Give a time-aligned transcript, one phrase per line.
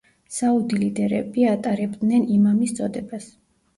[0.35, 3.29] საუდი ლიდერები ატარებდნენ იმამის წოდებას.